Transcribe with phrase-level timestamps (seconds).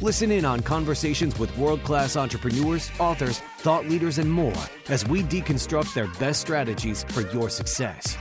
[0.00, 4.54] Listen in on conversations with world class entrepreneurs, authors, thought leaders, and more
[4.88, 8.16] as we deconstruct their best strategies for your success.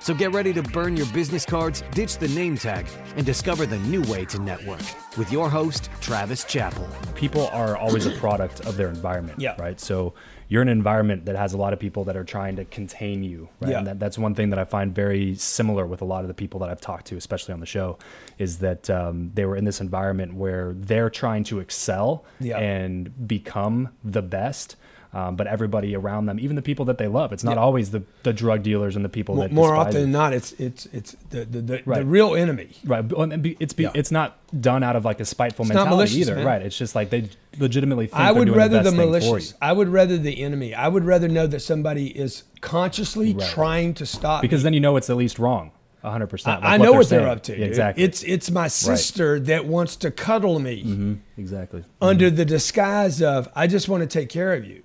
[0.00, 3.78] So get ready to burn your business cards, ditch the name tag, and discover the
[3.78, 4.82] new way to network
[5.16, 6.88] with your host, Travis Chappell.
[7.14, 9.54] People are always a product of their environment, Yeah.
[9.58, 9.80] right?
[9.80, 10.12] So
[10.52, 13.22] you're in an environment that has a lot of people that are trying to contain
[13.24, 13.70] you, right?
[13.70, 13.78] Yeah.
[13.78, 16.34] And that, that's one thing that I find very similar with a lot of the
[16.34, 17.96] people that I've talked to, especially on the show,
[18.36, 22.58] is that um, they were in this environment where they're trying to excel Yeah.
[22.58, 24.76] and become the best.
[25.14, 27.62] Um, but everybody around them, even the people that they love, it's not Yeah.
[27.62, 30.52] always the, the drug dealers and the people More, that more often than not, it's
[30.52, 32.70] it's it's the the, the, the real enemy.
[32.82, 33.90] Right, but- and be- it's be, Yeah.
[33.94, 36.46] it's not done out of like a spiteful It's mentality either, man.
[36.46, 36.62] right?
[36.62, 37.28] It's just like they
[37.58, 39.52] legitimately think I would rather the, the, malicious.
[39.60, 40.74] I would rather the enemy.
[40.74, 43.46] I would rather know that somebody is consciously Right.
[43.50, 44.64] trying to stop because me.
[44.64, 45.72] then you know it's at least wrong,
[46.02, 46.64] hundred percent.
[46.64, 47.58] I, I know what they're up to.
[47.58, 48.02] Yeah, exactly.
[48.02, 51.84] It's it's my sister that wants to cuddle me Mhm, exactly.
[52.00, 54.82] under the disguise of I just want to take care of you.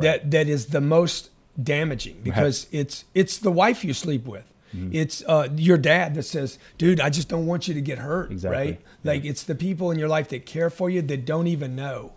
[0.00, 0.12] Yeah.
[0.12, 1.30] That that is the most
[1.62, 4.44] damaging because it's it's the wife you sleep with.
[4.74, 4.90] Mm-hmm.
[4.92, 8.32] It's uh, your dad that says, "Dude, I just don't want you to get hurt."
[8.32, 8.58] Exactly.
[8.58, 8.80] Right?
[9.04, 12.12] Like it's the people in your life that care for you that don't even know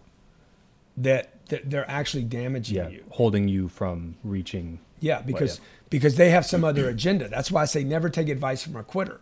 [0.98, 3.04] that, that they're actually damaging Yeah, you.
[3.12, 4.80] holding you from reaching.
[5.00, 5.62] Yeah, because
[5.92, 7.28] because they have some other agenda.
[7.30, 9.22] That's why I say never take advice from a quitter.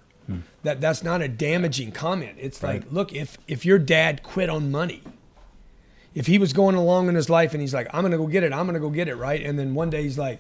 [0.64, 2.38] That that's not a damaging comment.
[2.40, 2.96] It's like, Hmm.
[2.96, 5.04] Look, if if your dad quit on money,
[6.16, 8.44] if he was going along in his life and he's like, I'm gonna go get
[8.44, 9.42] it, I'm gonna go get it, right?
[9.46, 10.40] And then one day he's like,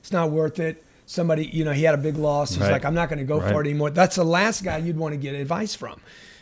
[0.00, 0.82] it's not worth it.
[1.06, 2.50] Somebody, you know, he had a big loss.
[2.50, 2.72] He's Right.
[2.72, 3.52] like, I'm not gonna go Right.
[3.52, 3.90] for it anymore.
[3.90, 6.00] That's the last guy you'd want to get advice from.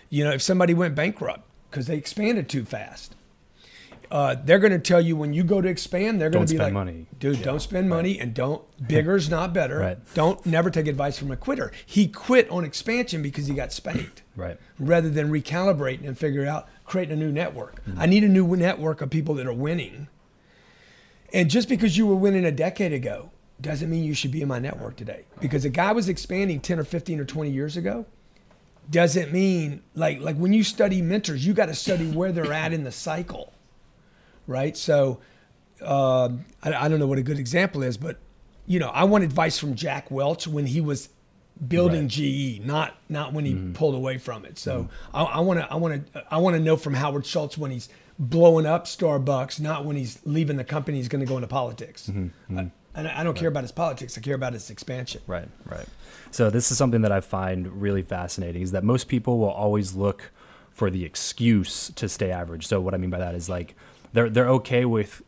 [0.08, 3.14] You know, if somebody went bankrupt because they expanded too fast.
[4.10, 6.58] Uh, they're going to tell you when you go to expand, they're going to be
[6.58, 7.06] like, money.
[7.20, 7.44] dude, Yeah.
[7.44, 9.78] don't spend money and don't, bigger's not better.
[9.78, 9.98] Right.
[10.14, 11.70] Don't never take advice from a quitter.
[11.86, 14.58] He quit on expansion because he got spanked Right.
[14.80, 17.80] rather than recalibrating and figure out, creating a new network.
[17.96, 20.08] I need a new network of people that are winning.
[21.32, 24.48] And just because you were winning a decade ago doesn't mean you should be in
[24.48, 25.24] my network today.
[25.40, 28.06] Because a guy was expanding 10 or 15 or 20 years ago
[28.90, 32.72] doesn't mean like like when you study mentors, you got to study where they're at
[32.72, 33.52] in the cycle.
[34.48, 34.76] Right?
[34.76, 35.20] So
[35.82, 38.18] um, I, I don't know what a good example is, but
[38.66, 41.10] you know, I want advice from Jack Welch when he was
[41.66, 42.08] building Right.
[42.60, 43.72] GE, not not when he mm-hmm.
[43.72, 44.58] pulled away from it.
[44.58, 45.16] So mm-hmm.
[45.16, 47.88] I want to I want to I want to know from Howard Schultz when he's
[48.18, 50.98] blowing up Starbucks, not when he's leaving the company.
[50.98, 52.08] He's going to go into politics.
[52.08, 52.58] Mm-hmm.
[52.58, 54.16] I, And I don't care about his politics.
[54.18, 55.22] I care about his expansion.
[55.26, 55.86] Right, right.
[56.30, 59.94] So this is something that I find really fascinating is that most people will always
[59.94, 60.30] look
[60.72, 62.66] for the excuse to stay average.
[62.66, 63.74] So what I mean by that is like
[64.12, 65.22] they're they're okay with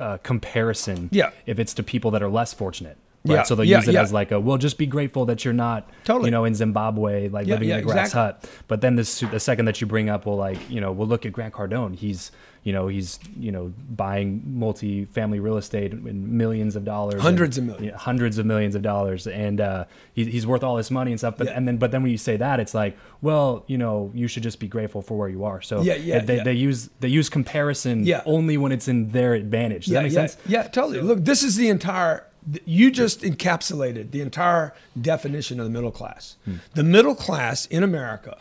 [0.00, 1.30] uh, comparison Yeah.
[1.46, 2.98] if it's to people that are less fortunate.
[3.24, 3.36] Right?
[3.36, 4.02] Yeah, So they'll yeah, use it yeah.
[4.02, 6.26] as like a well, just be grateful that you're not Totally.
[6.26, 8.20] you know in Zimbabwe like living in a grass exactly.
[8.20, 8.50] hut.
[8.66, 11.24] But then this the second that you bring up, well, like you know, we'll look
[11.24, 11.94] at Grant Cardone.
[11.94, 12.32] He's
[12.64, 17.58] you know he's you know buying multi-family real estate in millions of dollars, and- Hundreds
[17.58, 17.86] of millions.
[17.86, 19.84] yeah, hundreds of millions of dollars, and uh,
[20.14, 21.36] he, he's worth all this money and stuff.
[21.36, 24.26] But and then but then when you say that, it's like, well, you know, you
[24.26, 25.62] should just be grateful for where you are.
[25.62, 28.22] So Yeah, yeah, they, they use they use comparison Yeah.
[28.26, 29.84] only when it's in their advantage.
[29.86, 30.36] Does yeah, that make sense?
[30.46, 31.00] Yeah, totally.
[31.00, 32.26] Look, this is the entire.
[32.64, 36.36] You just encapsulated the entire definition of the middle class.
[36.44, 36.56] Hmm.
[36.74, 38.38] The middle class in America,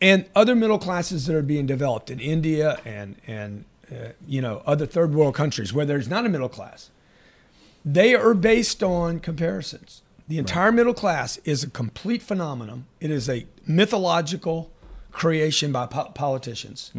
[0.00, 4.62] and other middle classes that are being developed in India and and uh, you know
[4.66, 6.90] other third world countries where there's not a middle class,
[7.84, 10.02] they are based on comparisons.
[10.28, 12.84] The entire middle class is a complete phenomenon.
[13.00, 14.70] It is a mythological
[15.10, 16.92] creation by po- politicians,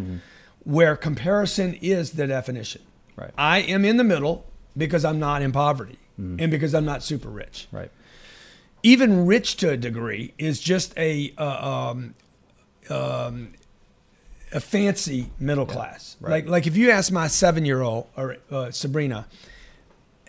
[0.63, 2.81] where comparison is the definition.
[3.15, 3.31] Right.
[3.37, 4.45] I am in the middle
[4.75, 7.67] because I'm not in poverty and because I'm not super rich.
[7.71, 7.91] Right.
[8.83, 12.15] Even rich to a degree is just a uh, um,
[12.89, 13.53] um,
[14.51, 16.17] a fancy middle class.
[16.19, 16.31] right.
[16.31, 19.27] Like like if you ask my seven year old or uh, Sabrina,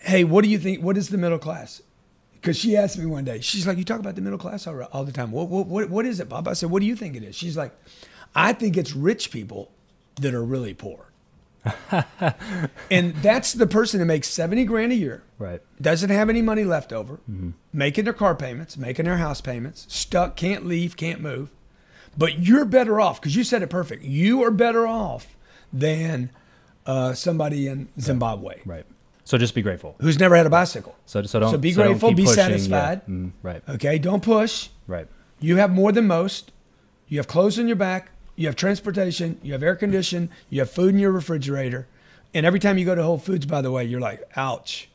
[0.01, 0.83] hey, what do you think?
[0.83, 1.83] What is the middle class?
[2.33, 4.83] Because she asked me one day, she's like, "You talk about the middle class all,
[4.93, 5.31] all the time.
[5.31, 7.37] What, what what what is it, Bob?" I said, "What do you think it is?"
[7.37, 7.73] She's like,
[8.35, 9.71] "I think it's rich people
[10.21, 11.10] that are really poor."
[12.91, 15.61] and that's the person that makes seventy grand a year, Right.
[15.81, 17.21] doesn't have any money left over,
[17.73, 21.51] making their car payments, making their house payments, stuck, can't leave, can't move.
[22.17, 24.03] But you're better off because you said it perfect.
[24.03, 25.37] You are better off
[25.73, 26.31] than
[26.87, 28.85] uh, somebody in Zimbabwe Right.
[29.25, 29.95] So just be grateful.
[30.01, 30.97] who's never had a bicycle.
[31.07, 32.47] So so don't So be don't grateful, be pushing, yeah.
[32.47, 33.07] satisfied.
[33.07, 33.63] Mm, right.
[33.69, 34.71] Okay, don't push.
[34.89, 35.07] Right.
[35.39, 36.51] You have more than most.
[37.07, 38.11] You have clothes on your back.
[38.41, 39.39] You have transportation.
[39.43, 40.31] You have air conditioning.
[40.49, 41.87] You have food in your refrigerator.
[42.33, 44.89] And every time you go to Whole Foods, by the way, you're like, ouch.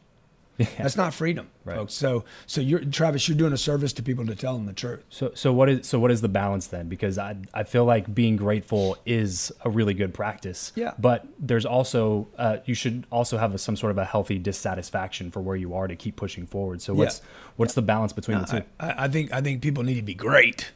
[0.58, 1.78] That's not freedom, Right.
[1.78, 1.94] folks.
[1.94, 3.30] So, so you're Travis.
[3.30, 5.04] You're doing a service to people to tell them the truth.
[5.10, 6.90] So so what is so what is the balance then?
[6.90, 10.72] Because I I feel like being grateful is a really good practice.
[10.74, 10.94] Yeah.
[10.98, 15.30] But there's also uh, you should also have a, some sort of a healthy dissatisfaction
[15.30, 16.82] for where you are to keep pushing forward.
[16.82, 17.22] So what's
[17.58, 18.62] what's the balance between the two?
[18.80, 20.72] I I think I think people need to be great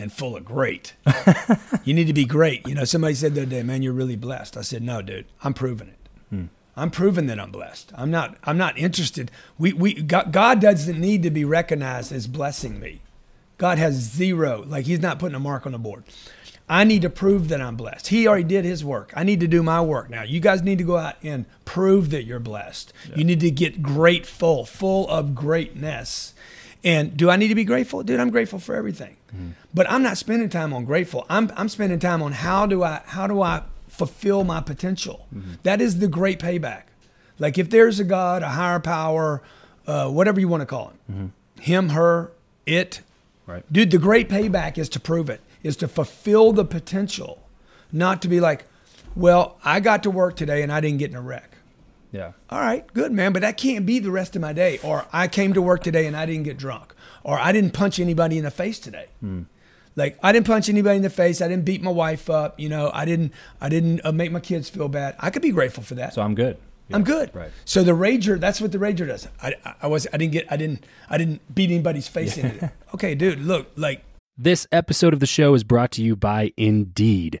[0.00, 0.94] and full of great.
[1.84, 2.66] you need to be great.
[2.66, 5.26] You know, somebody said the other day, "Man, you're really blessed." I said, "No, dude,
[5.42, 6.08] I'm proving it.
[6.30, 6.44] Hmm.
[6.76, 7.92] I'm proving that I'm blessed.
[7.94, 8.36] I'm not.
[8.44, 9.30] I'm not interested.
[9.58, 13.02] We we God, God doesn't need to be recognized as blessing me.
[13.58, 14.64] God has zero.
[14.66, 16.04] Like He's not putting a mark on the board."
[16.70, 18.06] I need to prove that I'm blessed.
[18.06, 19.12] He already did his work.
[19.16, 20.22] I need to do my work now.
[20.22, 22.92] You guys need to go out and prove that you're blessed.
[23.16, 26.32] You need to get grateful, full of greatness.
[26.82, 28.02] And do I need to be grateful?
[28.02, 29.16] Dude, I'm grateful for everything.
[29.34, 29.50] Mm-hmm.
[29.74, 31.26] But I'm not spending time on grateful.
[31.28, 35.26] I'm I'm spending time on how do I how do I fulfill my potential?
[35.34, 35.54] Mm-hmm.
[35.62, 36.84] That is the great payback.
[37.38, 39.42] Like if there's a God, a higher power,
[39.86, 41.26] uh, whatever you want to call it, mm-hmm.
[41.60, 42.32] him, her,
[42.66, 43.02] it,
[43.50, 43.72] Right.
[43.72, 47.42] Dude, the great payback is to prove it, is to fulfill the potential,
[47.90, 48.64] not to be like,
[49.16, 51.49] well, I got to work today and I didn't get in a wreck.
[52.12, 52.32] Yeah.
[52.48, 54.78] All right, good, man, but that can't be the rest of my day.
[54.82, 56.94] Or I came to work today and I didn't get drunk.
[57.22, 59.06] Or I didn't punch anybody in the face today.
[59.96, 61.40] Like I didn't punch anybody in the face.
[61.40, 62.58] I didn't beat my wife up.
[62.58, 63.32] You know, I didn't.
[63.60, 65.16] I didn't uh, make my kids feel bad.
[65.18, 66.14] I could be grateful for that.
[66.14, 66.56] So I'm good.
[66.88, 66.96] Yeah.
[66.96, 67.34] I'm good.
[67.34, 67.50] Right.
[67.64, 69.28] So the rager, that's what the rager does.
[69.40, 72.46] I, I, I was, I didn't get, I didn't, I didn't beat anybody's face in
[72.46, 72.70] it.
[72.94, 74.02] Okay, dude, look, like
[74.36, 77.40] This episode of the show is brought to you by Indeed.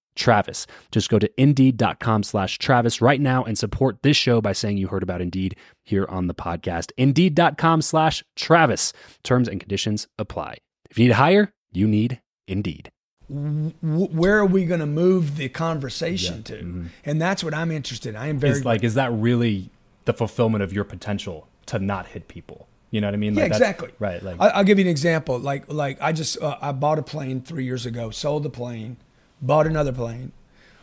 [0.15, 0.67] Travis.
[0.91, 4.87] Just go to indeed.com slash Travis right now and support this show by saying you
[4.87, 6.91] heard about Indeed here on the podcast.
[6.97, 8.93] Indeed.com slash Travis.
[9.23, 10.57] Terms and conditions apply.
[10.89, 12.91] If you need to hire, you need Indeed.
[13.29, 16.43] Where are we going to move the conversation yeah.
[16.43, 16.53] to?
[16.55, 16.85] Mm-hmm.
[17.05, 18.15] And that's what I'm interested in.
[18.17, 19.69] I am very it's like, is that really
[20.03, 22.67] the fulfillment of your potential to not hit people?
[22.89, 23.35] You know what I mean?
[23.35, 23.89] Like yeah, exactly.
[23.99, 24.21] Right.
[24.21, 25.39] Like I'll give you an example.
[25.39, 28.97] Like, like I just uh, I bought a plane three years ago, sold the plane,
[29.41, 30.31] bought another plane.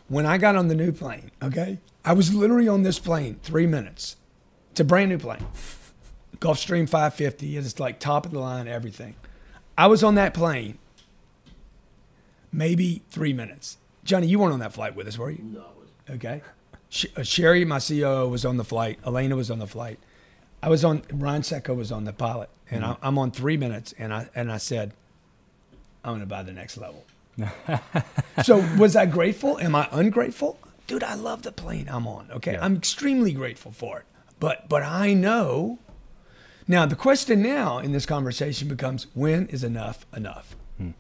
[0.09, 3.67] When I got on the new plane, okay, I was literally on this plane three
[3.67, 4.17] minutes.
[4.71, 5.47] It's a brand new plane,
[6.39, 7.57] Gulfstream 550.
[7.57, 9.15] It's like top of the line, everything.
[9.77, 10.79] I was on that plane
[12.53, 13.79] maybe three minutes.
[14.05, 15.43] Johnny, you weren't on that flight with us, were you?
[15.43, 15.65] No.
[16.11, 16.43] Okay.
[17.17, 18.99] Uh, Sherry, my COO, was on the flight.
[19.07, 19.99] Elena was on the flight.
[20.63, 21.03] I was on.
[21.13, 23.05] Ryan Secco was on the pilot, and mm-hmm.
[23.05, 23.95] I, am on three minutes.
[23.99, 24.93] And I and I said,
[26.03, 27.05] I'm going to buy the next level.
[28.45, 29.59] so was I grateful?
[29.59, 30.59] Am I ungrateful?
[30.87, 32.31] Dude, I love the plane I'm on.
[32.33, 32.65] Okay, yeah.
[32.65, 34.05] I'm extremely grateful for it.
[34.41, 35.79] But but I know
[36.71, 40.55] now, the question now in this conversation becomes when is enough enough?
[40.77, 40.91] Hmm.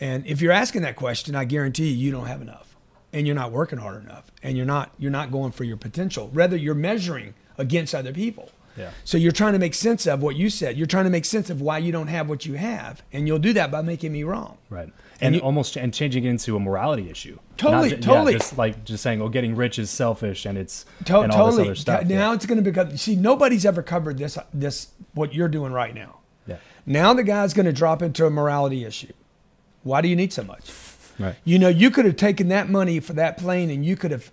[0.00, 2.76] And if you're asking that question, I guarantee you, you don't have enough
[3.12, 6.30] and you're not working hard enough and you're not you're not going for your potential.
[6.32, 8.50] Rather, you're measuring against other people.
[8.78, 8.90] Yeah.
[9.04, 10.76] So you're trying to make sense of what you said.
[10.76, 13.38] You're trying to make sense of why you don't have what you have, and you'll
[13.38, 14.58] do that by making me wrong.
[14.70, 17.38] Right and, you, almost and changing it into a morality issue.
[17.56, 18.32] Totally, totally.
[18.32, 21.46] Yeah, just like just saying, oh, getting rich is selfish, and it's to- and all
[21.46, 21.64] totally.
[21.64, 22.06] This other stuff.
[22.06, 22.34] Now yeah.
[22.34, 22.96] it's going to become.
[22.96, 24.38] See, nobody's ever covered this.
[24.54, 26.18] This what you're doing right now.
[26.46, 26.58] Yeah.
[26.86, 29.12] Now the guy's going to drop into a morality issue.
[29.82, 30.70] Why do you need so much?
[31.18, 31.34] Right.
[31.44, 34.30] You know, you could have taken that money for that plane, and you could have,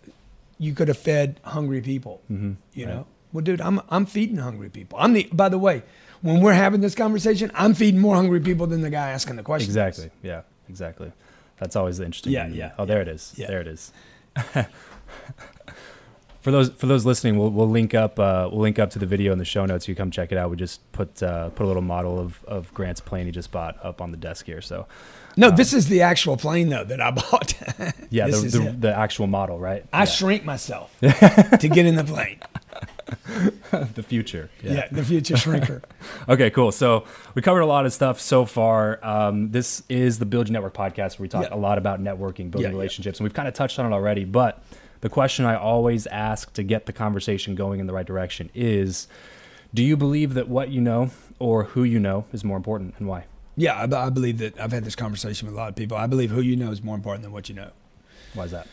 [0.60, 2.22] you could have fed hungry people.
[2.32, 2.54] Mm-hmm.
[2.74, 2.96] You right.
[2.96, 4.98] know, well, dude, I'm I'm feeding hungry people.
[5.00, 5.30] I'm the.
[5.32, 5.84] By the way,
[6.22, 9.44] when we're having this conversation, I'm feeding more hungry people than the guy asking the
[9.44, 9.70] question.
[9.70, 10.10] Exactly.
[10.24, 10.42] Yeah.
[10.70, 11.12] Exactly.
[11.60, 12.34] That's always the interesting.
[12.34, 12.72] Yeah, yeah.
[12.78, 12.86] Oh, yeah.
[12.86, 13.34] there it is.
[13.38, 13.48] Yeah.
[13.48, 13.92] There it is.
[16.42, 19.06] for those for those listening, we'll, we'll link up uh, we'll link up to the
[19.06, 19.88] video in the show notes.
[19.88, 20.50] You come check it out.
[20.50, 23.84] We just put uh, put a little model of, of Grant's plane he just bought
[23.84, 24.62] up on the desk here.
[24.62, 24.88] So,
[25.38, 27.54] no, um, this is the actual plane though that I bought.
[28.10, 29.86] yeah, the, the, the, actual model, right?
[29.94, 30.06] I yeah.
[30.06, 32.40] shrink myself to get in the plane.
[33.96, 34.50] the future.
[34.64, 34.74] Yeah.
[34.74, 34.88] yeah.
[34.92, 35.84] the future shrinker.
[36.30, 36.72] okay, cool.
[36.72, 39.00] So we covered a lot of stuff so far.
[39.06, 41.56] Um, this is the Build Your Network podcast where we talk yeah.
[41.56, 44.26] a lot about networking, building yeah, relationships, and we've kind of touched on it already.
[44.26, 44.64] But
[45.02, 49.08] the question I always ask to get the conversation going in the right direction is
[49.74, 53.08] do you believe that what you know or who you know is more important and
[53.08, 53.26] why?
[53.58, 54.60] Yeah, I, I believe that.
[54.60, 55.98] I've had this conversation with a lot of people.
[55.98, 57.72] I believe who you know is more important than what you know.
[58.34, 58.68] Why is that?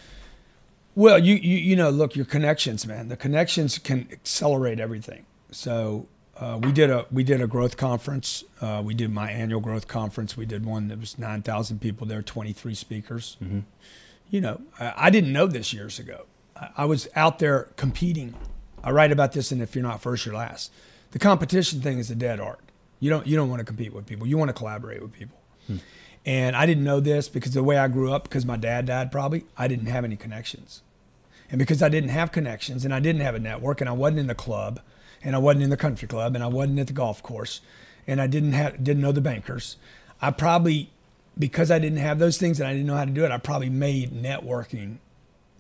[0.95, 3.09] Well, you, you you know, look, your connections, man.
[3.09, 5.25] The connections can accelerate everything.
[5.51, 6.07] So
[6.37, 8.45] uh, we did a we did a growth conference.
[8.61, 10.37] Uh, we did my annual growth conference.
[10.37, 13.37] We did one that was nine thousand people there, twenty three speakers.
[13.43, 13.61] Mm-hmm.
[14.31, 16.25] You know, I, I, didn't know this years ago.
[16.57, 18.35] I, I, was out there competing.
[18.83, 20.73] I write about this, and if you're not first, you're last.
[21.11, 22.61] The competition thing is a dead art.
[22.99, 24.27] You don't you don't want to compete with people.
[24.27, 25.39] You want to collaborate with people.
[25.67, 25.77] Hmm.
[26.25, 29.11] And I didn't know this because the way I grew up, because my dad died
[29.11, 30.83] probably, I didn't have any connections.
[31.51, 34.21] And because I didn't have connections and I didn't have a network and I wasn't
[34.21, 34.81] in the club
[35.23, 37.61] and I wasn't in the country club and I wasn't at the golf course
[38.07, 39.77] and I didn't have didn't know the bankers,
[40.21, 40.91] I probably
[41.39, 43.39] because I didn't have those things and I didn't know how to do it, I
[43.39, 44.97] probably made networking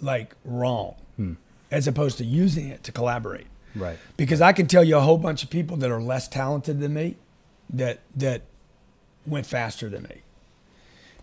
[0.00, 1.34] like wrong hmm.
[1.70, 3.46] as opposed to using it to collaborate.
[3.74, 3.98] Right.
[4.16, 6.94] Because I can tell you a whole bunch of people that are less talented than
[6.94, 7.16] me
[7.70, 8.42] that that
[9.26, 10.21] went faster than me.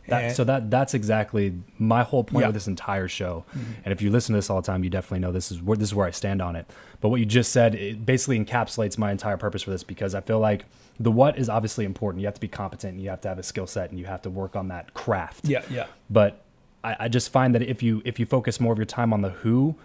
[0.10, 2.48] That, so that that's exactly my whole point yeah.
[2.48, 3.46] of this entire show.
[3.50, 3.72] Mm-hmm.
[3.86, 5.78] And if you listen to this all the time, you definitely know this is where
[5.78, 6.70] this is where I stand on it.
[7.02, 10.22] But what you just said it basically encapsulates my entire purpose for this because I
[10.22, 10.66] feel like
[11.00, 12.22] the what is obviously important.
[12.22, 14.06] You have to be competent, and you have to have a skill set, and you
[14.06, 15.48] have to work on that craft.
[15.48, 15.88] Yeah, yeah.
[16.10, 16.42] But
[16.84, 19.22] I, I just find that if you if you focus more of your time on
[19.22, 19.76] the who,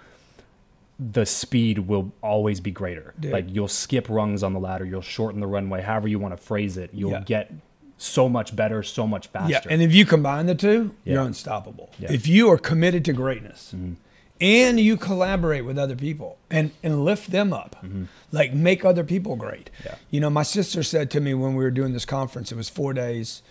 [0.99, 3.15] the speed will always be greater.
[3.19, 3.33] Dude.
[3.33, 6.43] Like you'll skip rungs on the ladder, you'll shorten the runway, however you want to
[6.43, 6.91] phrase it.
[6.93, 7.21] You'll yeah.
[7.25, 7.53] get
[8.05, 9.51] so much better, so much faster.
[9.51, 11.15] Yeah, and if you combine the two, yeah.
[11.15, 11.91] you're unstoppable.
[11.99, 12.13] Yeah.
[12.13, 13.95] If you are committed to greatness, mm-hmm.
[14.41, 18.05] and you collaborate with other people and and lift them up mm-hmm.
[18.31, 19.95] like make other people great yeah.
[20.11, 22.69] you know my sister said to me when we were doing this conference it was
[22.69, 23.43] four days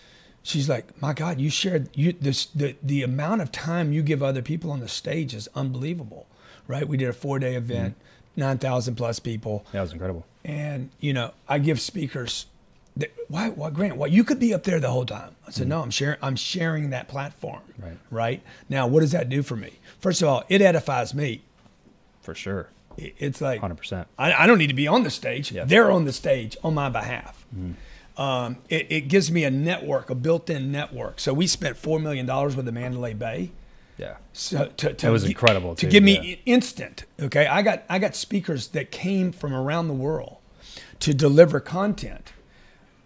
[0.42, 4.22] she's like my god you shared you this the, the amount of time you give
[4.22, 6.26] other people on the stage is unbelievable
[6.68, 8.40] right we did a four day event mm-hmm.
[8.40, 12.46] 9000 plus people that was incredible and you know i give speakers
[13.28, 13.96] why, why, Grant?
[13.96, 15.34] Why you could be up there the whole time?
[15.46, 15.70] I said, mm-hmm.
[15.70, 16.18] no, I'm sharing.
[16.22, 17.62] I'm sharing that platform.
[17.78, 17.98] Right.
[18.10, 18.42] Right.
[18.68, 19.72] Now, what does that do for me?
[19.98, 21.42] First of all, it edifies me.
[22.22, 22.68] For sure.
[22.96, 23.74] It's like 100.
[23.74, 25.50] percent I, I, don't need to be on the stage.
[25.50, 25.64] Yeah.
[25.64, 27.44] They're on the stage on my behalf.
[27.54, 28.20] Mm-hmm.
[28.20, 31.18] Um, it, it, gives me a network, a built-in network.
[31.18, 33.50] So we spent four million dollars with the Mandalay Bay.
[33.98, 34.18] Yeah.
[34.32, 37.04] So to, to it was incredible to too, give me instant.
[37.20, 40.36] Okay, I got I got speakers that came from around the world
[41.00, 42.32] to deliver content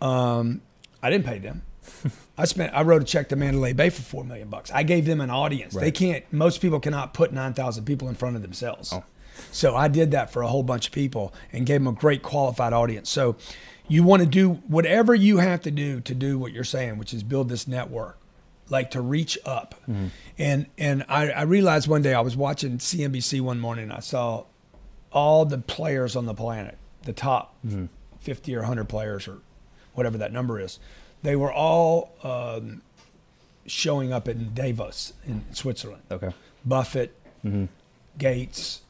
[0.01, 0.63] um,
[1.03, 1.63] I didn't pay them.
[2.39, 2.75] I spent.
[2.75, 4.71] I wrote a check to Mandalay Bay for four million bucks.
[4.71, 5.75] I gave them an audience.
[5.75, 5.83] Right.
[5.83, 6.25] They can't.
[6.33, 8.93] Most people cannot put nine thousand people in front of themselves.
[8.93, 9.05] Oh.
[9.53, 12.23] So I did that for a whole bunch of people and gave them a great
[12.23, 13.09] qualified audience.
[13.09, 13.37] So
[13.87, 17.15] you want to do whatever you have to do to do what you're saying, which
[17.15, 18.19] is build this network,
[18.69, 19.75] like to reach up.
[19.89, 20.07] Mm-hmm.
[20.39, 23.91] And and I, I realized one day I was watching CNBC one morning.
[23.91, 24.45] I saw
[25.11, 27.87] all the players on the planet, the top mm-hmm.
[28.21, 29.39] 50 or 100 players or
[29.99, 30.79] whatever that number is,
[31.23, 32.81] they were all um,
[33.67, 36.03] showing up in Davos in Switzerland.
[36.11, 36.31] Okay.
[36.65, 37.15] Buffett,
[37.45, 37.67] mm-hmm.
[38.17, 38.83] Gates,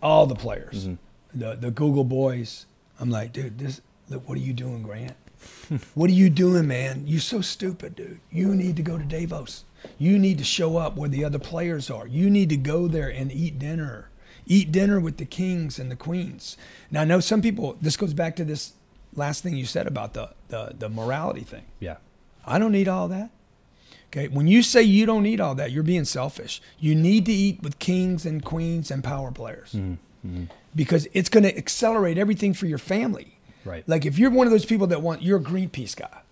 [0.00, 1.38] all the players, mm-hmm.
[1.40, 2.66] the the Google boys.
[3.00, 3.80] I'm like, dude, this.
[4.08, 5.16] Look, what are you doing, Grant?
[5.94, 7.04] what are you doing, man?
[7.06, 8.20] You're so stupid, dude.
[8.30, 9.64] You need to go to Davos.
[9.98, 12.06] You need to show up where the other players are.
[12.06, 14.10] You need to go there and eat dinner.
[14.46, 16.56] Eat dinner with the kings and the queens.
[16.90, 18.72] Now, I know some people, this goes back to this
[19.14, 21.64] last thing you said about the, the, the morality thing.
[21.78, 21.96] Yeah.
[22.46, 23.30] I don't need all that.
[24.08, 24.28] Okay.
[24.28, 26.60] When you say you don't need all that, you're being selfish.
[26.78, 30.44] You need to eat with kings and queens and power players mm-hmm.
[30.74, 33.38] because it's going to accelerate everything for your family.
[33.64, 33.88] Right.
[33.88, 36.22] Like if you're one of those people that want, you're a Greenpeace guy.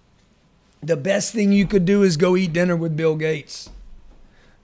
[0.83, 3.71] The best thing you could do is go eat dinner with Bill Gates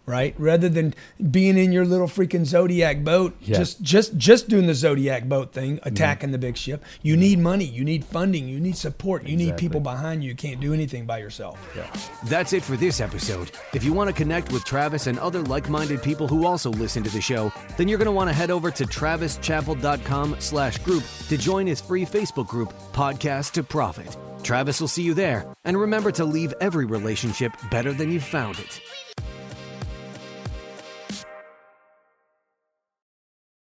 [0.07, 0.35] right?
[0.39, 0.95] Rather than
[1.31, 3.59] being in your little freaking Zodiac boat, yeah.
[3.59, 6.33] just just just doing the Zodiac boat thing, attacking mm-hmm.
[6.33, 6.85] the big ship.
[7.03, 9.53] You need money, you need funding, you need support, you exactly.
[9.53, 10.31] need people behind you.
[10.31, 11.59] You can't do anything by yourself.
[11.77, 11.91] Yeah.
[12.25, 13.51] That's it for this episode.
[13.73, 17.11] If you want to connect with Travis and other like-minded people who also listen to
[17.11, 21.37] the show, then you're going to want to head over to travischappell.com slash group to
[21.37, 24.17] join his free Facebook group, Podcast to Profit.
[24.43, 25.47] Travis will see you there.
[25.65, 28.81] And remember to leave every relationship better than you found it.